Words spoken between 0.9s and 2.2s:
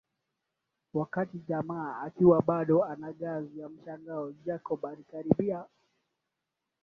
Wakati jamaa